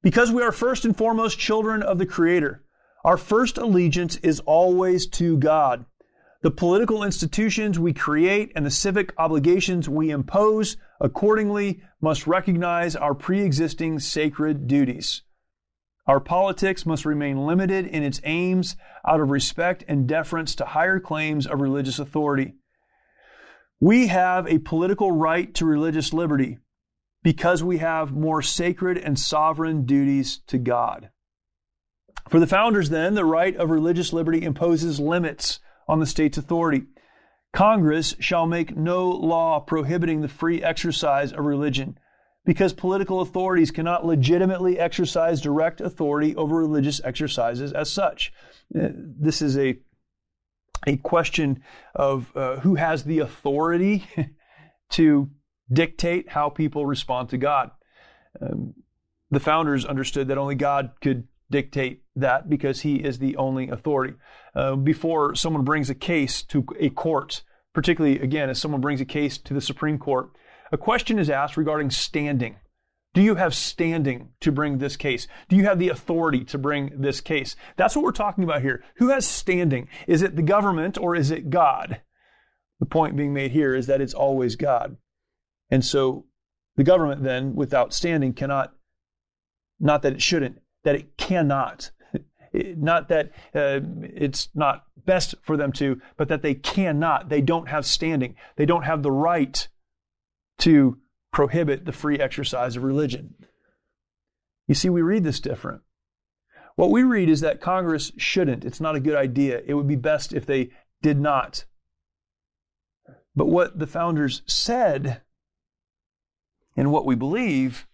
[0.01, 2.63] Because we are first and foremost children of the Creator,
[3.03, 5.85] our first allegiance is always to God.
[6.41, 13.13] The political institutions we create and the civic obligations we impose accordingly must recognize our
[13.13, 15.21] pre existing sacred duties.
[16.11, 18.75] Our politics must remain limited in its aims
[19.07, 22.55] out of respect and deference to higher claims of religious authority.
[23.79, 26.57] We have a political right to religious liberty
[27.23, 31.11] because we have more sacred and sovereign duties to God.
[32.27, 36.87] For the founders, then, the right of religious liberty imposes limits on the state's authority.
[37.53, 41.97] Congress shall make no law prohibiting the free exercise of religion
[42.45, 48.33] because political authorities cannot legitimately exercise direct authority over religious exercises as such.
[48.75, 49.77] Uh, this is a,
[50.87, 51.61] a question
[51.93, 54.05] of uh, who has the authority
[54.89, 55.29] to
[55.71, 57.71] dictate how people respond to God.
[58.41, 58.73] Um,
[59.29, 64.15] the founders understood that only God could dictate that because he is the only authority.
[64.55, 69.05] Uh, before someone brings a case to a court, particularly again, as someone brings a
[69.05, 70.31] case to the Supreme Court,
[70.71, 72.57] a question is asked regarding standing.
[73.13, 75.27] Do you have standing to bring this case?
[75.49, 77.57] Do you have the authority to bring this case?
[77.75, 78.83] That's what we're talking about here.
[78.95, 79.89] Who has standing?
[80.07, 82.01] Is it the government or is it God?
[82.79, 84.95] The point being made here is that it's always God.
[85.69, 86.25] And so
[86.77, 88.73] the government then, without standing, cannot,
[89.79, 91.91] not that it shouldn't, that it cannot.
[92.53, 97.27] not that uh, it's not best for them to, but that they cannot.
[97.27, 98.35] They don't have standing.
[98.55, 99.67] They don't have the right
[100.61, 100.97] to
[101.31, 103.35] prohibit the free exercise of religion.
[104.67, 105.81] You see, we read this different.
[106.75, 108.63] What we read is that Congress shouldn't.
[108.63, 109.61] It's not a good idea.
[109.65, 110.69] It would be best if they
[111.01, 111.65] did not.
[113.35, 115.21] But what the founders said
[116.75, 117.87] and what we believe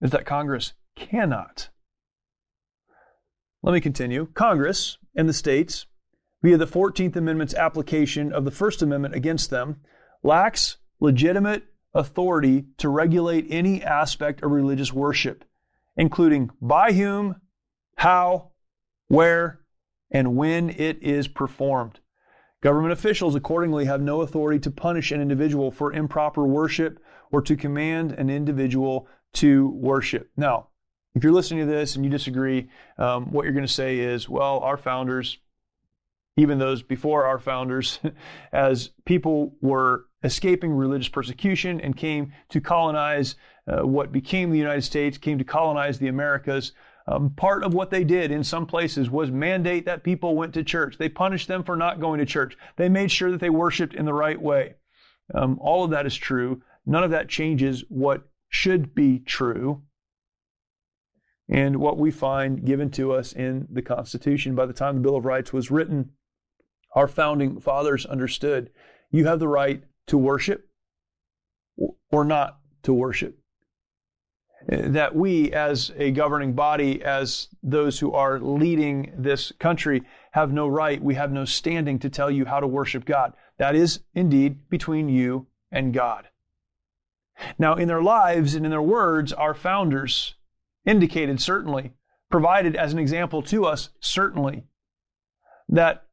[0.00, 1.70] is that Congress cannot.
[3.62, 4.26] Let me continue.
[4.34, 5.86] Congress and the states,
[6.42, 9.80] via the 14th Amendment's application of the First Amendment against them,
[10.22, 15.44] lacks legitimate authority to regulate any aspect of religious worship,
[15.96, 17.36] including by whom,
[17.96, 18.50] how,
[19.08, 19.60] where,
[20.10, 22.00] and when it is performed.
[22.60, 26.98] Government officials accordingly have no authority to punish an individual for improper worship
[27.30, 30.30] or to command an individual to worship.
[30.36, 30.68] Now,
[31.14, 34.28] if you're listening to this and you disagree, um, what you're going to say is,
[34.28, 35.38] well, our founders,
[36.36, 38.00] even those before our founders,
[38.52, 44.82] as people were escaping religious persecution and came to colonize uh, what became the United
[44.82, 46.72] States, came to colonize the Americas,
[47.06, 50.62] um, part of what they did in some places was mandate that people went to
[50.62, 50.98] church.
[50.98, 52.56] They punished them for not going to church.
[52.76, 54.74] They made sure that they worshiped in the right way.
[55.34, 56.62] Um, all of that is true.
[56.84, 59.82] None of that changes what should be true
[61.48, 64.54] and what we find given to us in the Constitution.
[64.54, 66.10] By the time the Bill of Rights was written,
[66.94, 68.70] our founding fathers understood
[69.10, 70.68] you have the right to worship
[72.10, 73.38] or not to worship
[74.66, 80.68] that we, as a governing body, as those who are leading this country, have no
[80.68, 83.32] right, we have no standing to tell you how to worship God.
[83.58, 86.28] That is indeed between you and God.
[87.58, 90.34] Now, in their lives and in their words, our founders
[90.84, 91.92] indicated certainly,
[92.30, 94.64] provided as an example to us certainly,
[95.68, 96.04] that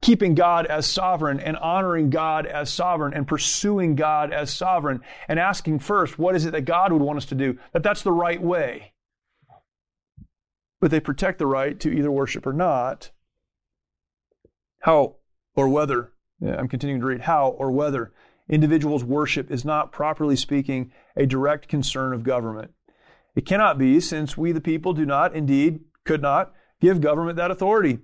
[0.00, 5.38] keeping God as sovereign and honoring God as sovereign and pursuing God as sovereign and
[5.38, 7.58] asking first, what is it that God would want us to do?
[7.72, 8.92] That that's the right way.
[10.80, 13.10] But they protect the right to either worship or not.
[14.80, 15.16] How
[15.54, 16.12] or whether,
[16.46, 18.12] I'm continuing to read, how or whether
[18.48, 22.72] individuals' worship is not, properly speaking, a direct concern of government.
[23.34, 27.50] It cannot be, since we the people do not, indeed, could not, give government that
[27.50, 27.98] authority.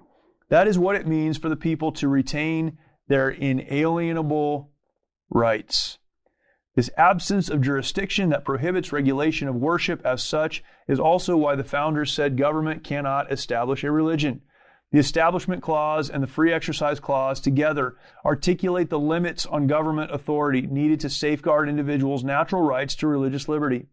[0.53, 2.77] That is what it means for the people to retain
[3.09, 4.71] their inalienable
[5.31, 5.97] rights.
[6.75, 11.65] This absence of jurisdiction that prohibits regulation of worship as such is also why the
[11.65, 14.43] founders said government cannot establish a religion.
[14.91, 20.67] The Establishment Clause and the Free Exercise Clause together articulate the limits on government authority
[20.67, 23.87] needed to safeguard individuals' natural rights to religious liberty.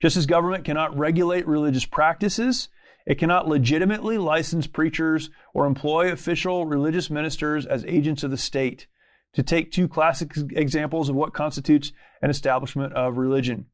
[0.00, 2.70] Just as government cannot regulate religious practices,
[3.06, 8.86] it cannot legitimately license preachers or employ official religious ministers as agents of the state.
[9.34, 13.66] To take two classic examples of what constitutes an establishment of religion.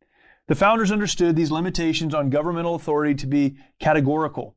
[0.49, 4.55] The founders understood these limitations on governmental authority to be categorical,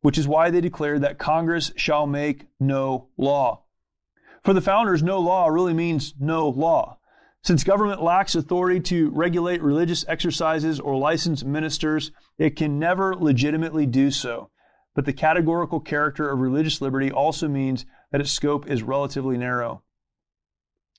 [0.00, 3.64] which is why they declared that Congress shall make no law.
[4.42, 6.97] For the founders, no law really means no law.
[7.42, 13.86] Since government lacks authority to regulate religious exercises or license ministers, it can never legitimately
[13.86, 14.50] do so.
[14.94, 19.82] But the categorical character of religious liberty also means that its scope is relatively narrow.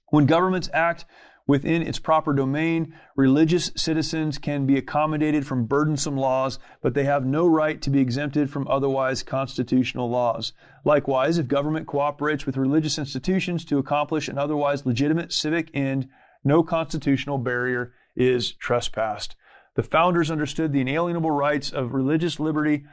[0.07, 1.05] When governments act
[1.45, 7.25] within its proper domain, religious citizens can be accommodated from burdensome laws, but they have
[7.25, 10.53] no right to be exempted from otherwise constitutional laws.
[10.85, 16.07] Likewise, if government cooperates with religious institutions to accomplish an otherwise legitimate civic end,
[16.43, 19.35] no constitutional barrier is trespassed.
[19.75, 22.85] The founders understood the inalienable rights of religious liberty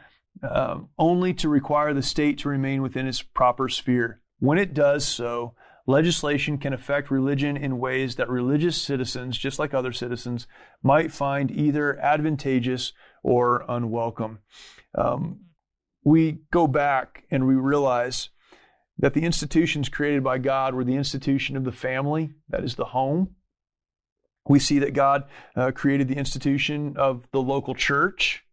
[0.43, 4.21] uh, only to require the state to remain within its proper sphere.
[4.39, 5.55] When it does so,
[5.87, 10.47] legislation can affect religion in ways that religious citizens, just like other citizens,
[10.83, 14.41] might find either advantageous or unwelcome.
[14.95, 15.41] Um,
[16.05, 18.29] we go back and we realize
[18.99, 22.87] that the institutions created by God were the institution of the family, that is the
[22.87, 23.35] home.
[24.49, 28.45] We see that God uh, created the institution of the local church,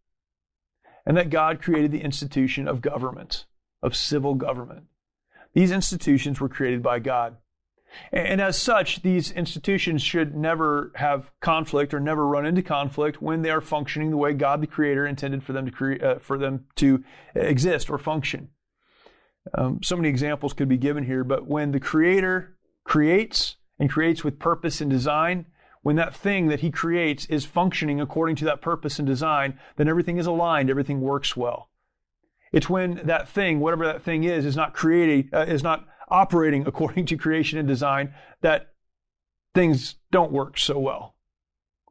[1.06, 3.46] and that God created the institution of government,
[3.82, 4.84] of civil government.
[5.54, 7.36] These institutions were created by God.
[8.12, 13.42] And as such, these institutions should never have conflict or never run into conflict when
[13.42, 16.36] they are functioning the way God the Creator intended for them to create, uh, for
[16.36, 17.04] them to
[17.36, 18.48] exist or function.
[19.52, 24.24] Um, so many examples could be given here, but when the Creator creates and creates
[24.24, 25.46] with purpose and design,
[25.82, 29.88] when that thing that He creates is functioning according to that purpose and design, then
[29.88, 31.68] everything is aligned, everything works well.
[32.52, 36.66] It's when that thing, whatever that thing is, is not creating, uh, is not operating
[36.66, 38.72] according to creation and design that
[39.54, 41.16] things don't work so well.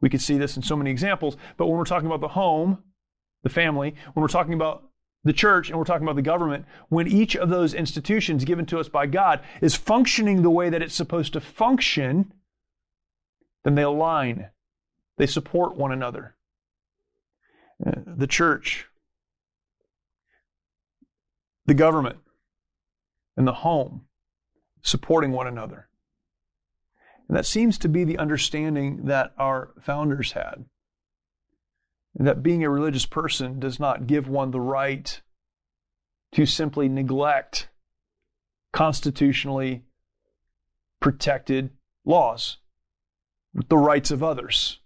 [0.01, 2.83] We could see this in so many examples, but when we're talking about the home,
[3.43, 4.89] the family, when we're talking about
[5.23, 8.79] the church and we're talking about the government, when each of those institutions given to
[8.79, 12.33] us by God is functioning the way that it's supposed to function,
[13.63, 14.49] then they align.
[15.17, 16.35] They support one another.
[17.85, 18.87] uh, the church,
[21.65, 22.17] the government,
[23.35, 24.05] and the home
[24.81, 25.87] supporting one another.
[27.27, 30.65] And that seems to be the understanding that our founders had.
[32.15, 35.21] That being a religious person does not give one the right
[36.33, 37.69] to simply neglect
[38.71, 39.83] constitutionally
[40.99, 41.71] protected
[42.05, 42.57] laws,
[43.69, 44.79] the rights of others.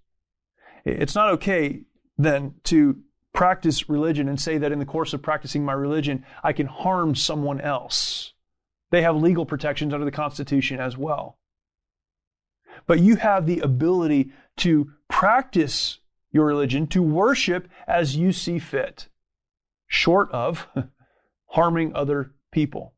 [0.86, 1.82] It's not okay
[2.17, 2.99] then to
[3.34, 7.13] practice religion and say that in the course of practicing my religion, I can harm
[7.13, 8.34] someone else.
[8.89, 11.38] They have legal protections under the Constitution as well.
[12.88, 15.99] But you have the ability to practice
[16.38, 19.09] your religion, to worship as you see fit,
[19.88, 20.67] short of
[21.47, 22.93] harming other people.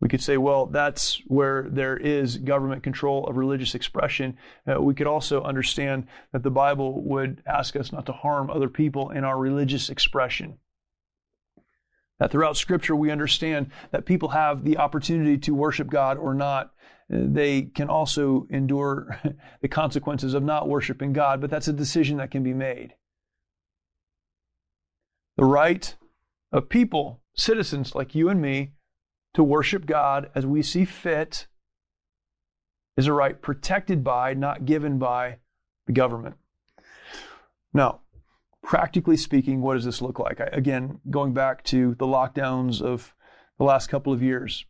[0.00, 4.36] We could say, well, that's where there is government control of religious expression.
[4.70, 8.68] Uh, we could also understand that the Bible would ask us not to harm other
[8.68, 10.58] people in our religious expression.
[12.24, 16.72] That throughout Scripture, we understand that people have the opportunity to worship God or not.
[17.10, 19.20] They can also endure
[19.60, 22.94] the consequences of not worshiping God, but that's a decision that can be made.
[25.36, 25.94] The right
[26.50, 28.72] of people, citizens like you and me,
[29.34, 31.46] to worship God as we see fit
[32.96, 35.40] is a right protected by, not given by,
[35.84, 36.36] the government.
[37.74, 38.00] Now,
[38.64, 40.40] practically speaking, what does this look like?
[40.40, 43.14] I, again, going back to the lockdowns of
[43.58, 44.64] the last couple of years,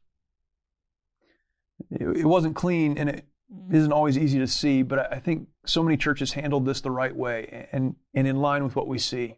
[1.90, 3.74] it, it wasn't clean and it mm-hmm.
[3.74, 7.14] isn't always easy to see, but I think so many churches handled this the right
[7.14, 9.36] way and, and in line with what we see.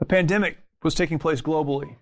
[0.00, 1.96] A pandemic was taking place globally.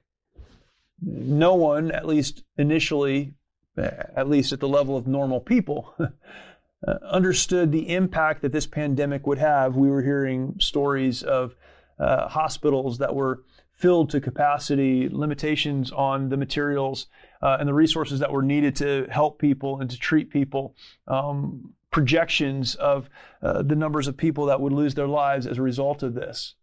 [1.03, 3.35] No one, at least initially,
[3.76, 5.95] at least at the level of normal people,
[6.87, 9.76] uh, understood the impact that this pandemic would have.
[9.76, 11.55] We were hearing stories of
[11.99, 17.07] uh, hospitals that were filled to capacity, limitations on the materials
[17.43, 20.74] uh, and the resources that were needed to help people and to treat people,
[21.09, 23.09] um, projections of
[23.43, 26.55] uh, the numbers of people that would lose their lives as a result of this.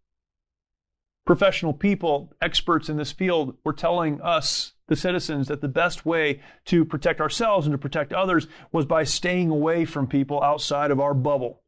[1.25, 6.41] Professional people, experts in this field, were telling us the citizens that the best way
[6.65, 10.99] to protect ourselves and to protect others was by staying away from people outside of
[10.99, 11.61] our bubble.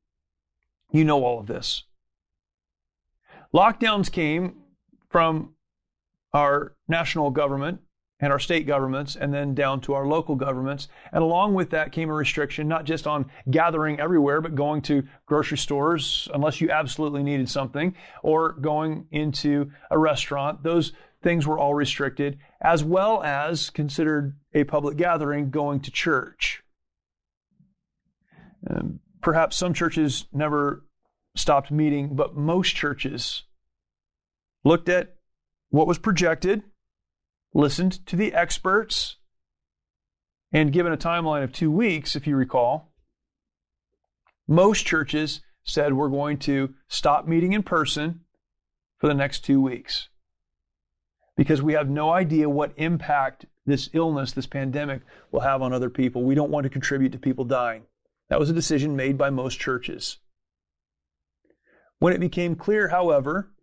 [0.92, 1.84] You know all of this.
[3.54, 4.56] Lockdowns came
[5.10, 5.56] from
[6.34, 7.82] our national government
[8.22, 10.90] and our state governments, and then down to our local governments.
[11.14, 15.08] And along with that came a restriction, not just on gathering everywhere, but going to
[15.26, 20.64] grocery stores unless you absolutely needed something, or going into a restaurant.
[20.64, 20.92] Those
[21.22, 26.64] things were all restricted, as well as considered a public gathering going to church.
[28.70, 30.86] Um, perhaps some churches never
[31.36, 33.44] stopped meeting, but most churches
[34.64, 35.16] looked at
[35.70, 36.64] what was projected,
[37.54, 39.18] listened to the experts,
[40.52, 42.92] and given a timeline of two weeks, if you recall,
[44.48, 48.22] most churches said we're going to stop meeting in person
[48.98, 50.10] for the next two weeks
[51.40, 55.90] because we have no idea what impact this illness, this pandemic, will have on other
[55.90, 56.22] people.
[56.22, 57.84] We don't want to contribute to people dying.
[58.28, 60.18] That was a decision made by most churches.
[62.00, 63.54] When it became clear, however,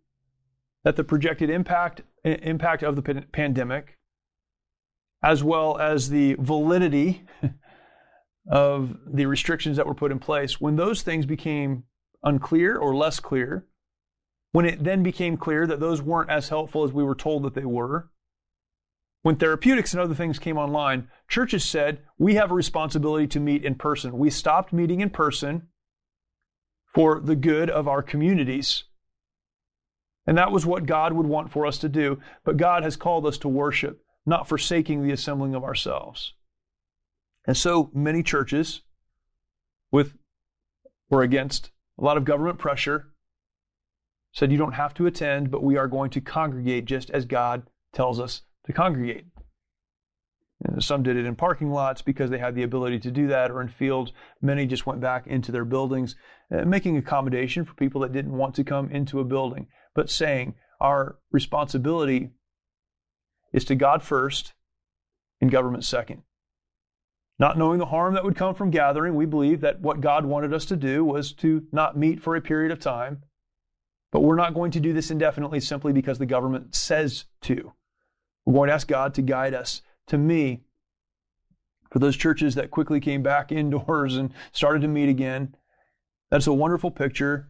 [0.85, 3.99] that the projected impact, impact of the pandemic,
[5.21, 7.27] as well as the validity
[8.51, 11.83] of the restrictions that were put in place, when those things became
[12.23, 13.67] unclear or less clear,
[14.51, 17.53] when it then became clear that those weren't as helpful as we were told that
[17.53, 18.09] they were,
[19.21, 23.65] when therapeutics and other things came online, churches said, we have a responsibility to meet
[23.65, 24.17] in person.
[24.17, 25.67] We stopped meeting in person
[26.93, 28.85] for the good of our communities.
[30.25, 32.19] And that was what God would want for us to do.
[32.43, 36.33] But God has called us to worship, not forsaking the assembling of ourselves.
[37.45, 38.81] And so many churches
[39.91, 40.13] with
[41.09, 43.07] were against a lot of government pressure
[44.37, 47.63] said you don't have to attend, but we are going to congregate just as God
[47.91, 49.25] tells us to congregate.
[50.77, 53.61] Some did it in parking lots because they had the ability to do that, or
[53.61, 54.11] in fields.
[54.39, 56.15] Many just went back into their buildings,
[56.51, 60.53] uh, making accommodation for people that didn't want to come into a building, but saying
[60.79, 62.29] our responsibility
[63.53, 64.53] is to God first
[65.41, 66.21] and government second.
[67.39, 70.53] Not knowing the harm that would come from gathering, we believe that what God wanted
[70.53, 73.23] us to do was to not meet for a period of time,
[74.11, 77.73] but we're not going to do this indefinitely simply because the government says to.
[78.45, 79.81] We're going to ask God to guide us.
[80.07, 80.61] To me,
[81.91, 85.55] for those churches that quickly came back indoors and started to meet again,
[86.31, 87.49] that's a wonderful picture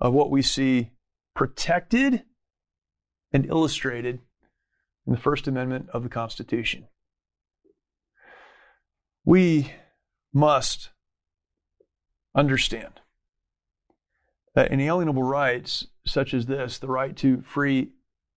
[0.00, 0.92] of what we see
[1.34, 2.24] protected
[3.32, 4.20] and illustrated
[5.06, 6.86] in the First Amendment of the Constitution.
[9.24, 9.72] We
[10.32, 10.90] must
[12.34, 13.00] understand
[14.58, 17.90] that inalienable rights such as this, the right to free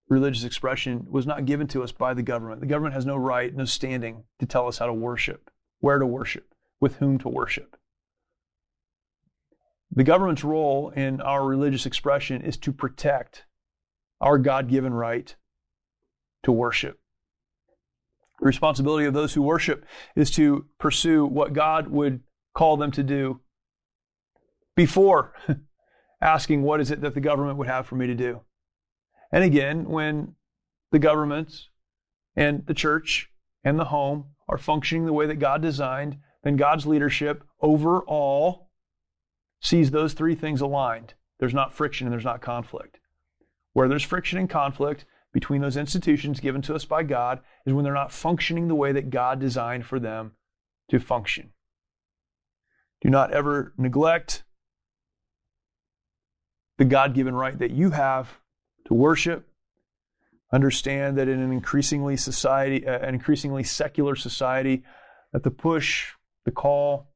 [0.08, 2.62] religious expression, was not given to us by the government.
[2.62, 5.50] The government has no right, no standing to tell us how to worship,
[5.80, 7.76] where to worship, with whom to worship.
[9.92, 13.46] The government's role in our religious expression is to protect
[14.20, 15.36] our God given right
[16.44, 17.00] to worship.
[18.40, 22.20] The responsibility of those who worship is to pursue what God would
[22.54, 23.40] call them to do
[24.76, 25.34] before
[26.22, 28.42] asking, What is it that the government would have for me to do?
[29.32, 30.36] And again, when
[30.92, 31.68] the government
[32.36, 33.30] and the church
[33.64, 38.70] and the home are functioning the way that God designed, then God's leadership overall
[39.62, 41.14] sees those three things aligned.
[41.40, 43.00] There's not friction and there's not conflict.
[43.74, 47.84] Where there's friction and conflict, between those institutions given to us by God is when
[47.84, 50.34] they're not functioning the way that God designed for them
[50.90, 51.52] to function.
[53.02, 54.44] Do not ever neglect
[56.82, 58.40] the God given right that you have
[58.88, 59.48] to worship.
[60.52, 64.82] Understand that in an increasingly society, uh, an increasingly secular society,
[65.32, 66.14] that the push,
[66.44, 67.14] the call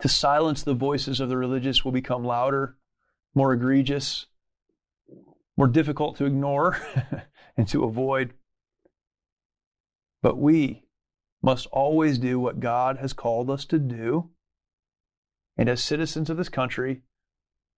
[0.00, 2.76] to silence the voices of the religious will become louder,
[3.34, 4.26] more egregious,
[5.56, 6.76] more difficult to ignore
[7.56, 8.34] and to avoid.
[10.20, 10.82] But we
[11.42, 14.28] must always do what God has called us to do.
[15.56, 17.00] And as citizens of this country,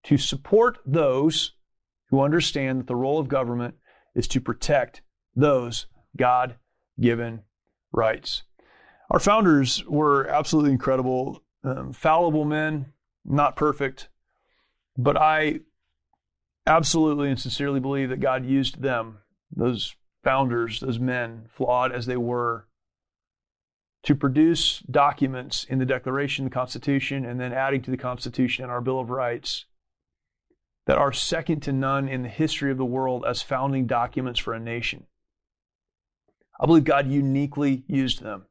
[0.06, 1.52] to support those
[2.10, 3.74] who understand that the role of government
[4.14, 5.02] is to protect
[5.34, 5.86] those
[6.16, 6.56] God
[7.00, 7.42] given
[7.92, 8.44] rights.
[9.10, 12.92] Our founders were absolutely incredible, um, fallible men,
[13.24, 14.08] not perfect,
[14.96, 15.60] but I
[16.66, 19.18] absolutely and sincerely believe that God used them,
[19.54, 22.68] those founders, those men, flawed as they were,
[24.04, 28.70] to produce documents in the Declaration, the Constitution, and then adding to the Constitution and
[28.70, 29.64] our Bill of Rights
[30.86, 34.54] that are second to none in the history of the world as founding documents for
[34.54, 35.06] a nation.
[36.60, 38.46] I believe God uniquely used them.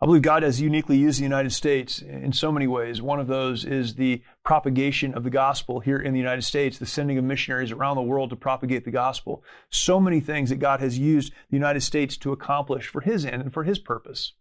[0.00, 3.00] I believe God has uniquely used the United States in so many ways.
[3.00, 6.86] One of those is the propagation of the gospel here in the United States, the
[6.86, 9.44] sending of missionaries around the world to propagate the gospel.
[9.70, 13.42] So many things that God has used the United States to accomplish for His end
[13.42, 14.32] and for His purpose.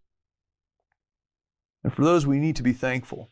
[1.84, 3.30] And for those, we need to be thankful.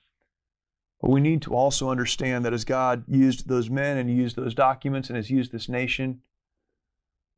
[1.01, 4.53] But we need to also understand that as God used those men and used those
[4.53, 6.21] documents and has used this nation,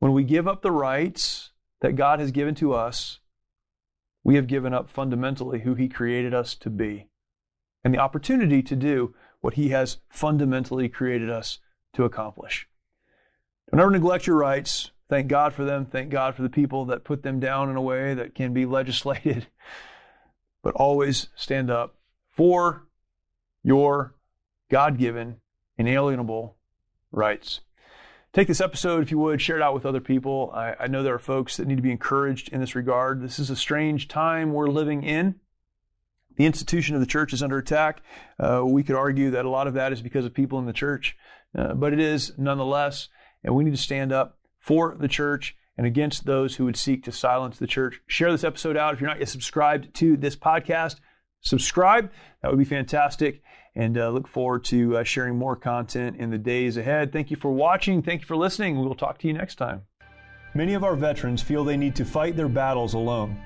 [0.00, 1.50] when we give up the rights
[1.80, 3.20] that God has given to us,
[4.24, 7.08] we have given up fundamentally who He created us to be
[7.84, 11.58] and the opportunity to do what He has fundamentally created us
[11.94, 12.68] to accomplish.
[13.70, 14.90] Don't ever neglect your rights.
[15.08, 15.86] Thank God for them.
[15.86, 18.66] Thank God for the people that put them down in a way that can be
[18.66, 19.46] legislated.
[20.64, 21.96] But always stand up
[22.28, 22.86] for
[23.62, 24.14] your
[24.70, 25.36] God given,
[25.76, 26.56] inalienable
[27.10, 27.60] rights.
[28.32, 30.50] Take this episode, if you would, share it out with other people.
[30.54, 33.20] I, I, know there are folks that need to be encouraged in this regard.
[33.20, 35.34] This is a strange time we're living in.
[36.36, 38.00] The institution of the church is under attack.
[38.40, 40.72] Uh, we could argue that a lot of that is because of people in the
[40.72, 41.14] church,
[41.56, 43.08] uh, but it is nonetheless.
[43.44, 47.04] And we need to stand up for the church and against those who would seek
[47.04, 48.00] to silence the church.
[48.06, 48.94] Share this episode out.
[48.94, 50.96] If you're not yet subscribed to this podcast,
[51.42, 52.10] subscribe.
[52.40, 53.42] That would be fantastic
[53.74, 57.12] and uh, look forward to uh, sharing more content in the days ahead.
[57.12, 58.02] Thank you for watching.
[58.02, 58.78] Thank you for listening.
[58.78, 59.82] We will talk to you next time.
[60.54, 63.40] Many of our veterans feel they need to fight their battles alone.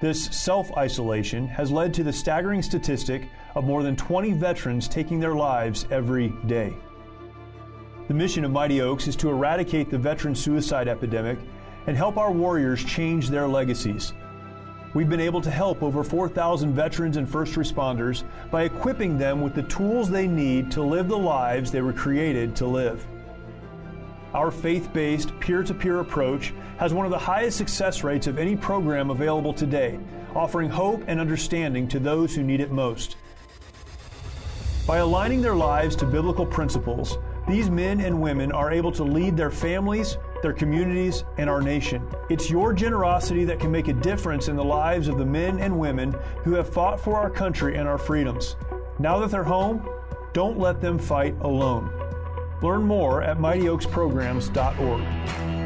[0.00, 5.20] This self isolation has led to the staggering statistic of more than 20 veterans taking
[5.20, 6.74] their lives every day.
[8.08, 11.38] The mission of Mighty Oaks is to eradicate the veteran suicide epidemic
[11.86, 14.12] and help our warriors change their legacies
[14.96, 19.54] we've been able to help over 4,000 veterans and first responders by equipping them with
[19.54, 23.06] the tools they need to live the lives they were created to live.
[24.32, 28.38] Our faith based, peer to peer approach has one of the highest success rates of
[28.38, 30.00] any program available today,
[30.34, 33.16] offering hope and understanding to those who need it most.
[34.86, 39.36] By aligning their lives to biblical principles, these men and women are able to lead
[39.36, 42.06] their families, their communities, and our nation.
[42.28, 45.78] It's your generosity that can make a difference in the lives of the men and
[45.78, 46.14] women
[46.44, 48.56] who have fought for our country and our freedoms.
[48.98, 49.88] Now that they're home,
[50.32, 51.90] don't let them fight alone.
[52.62, 55.65] Learn more at mightyoaksprograms.org.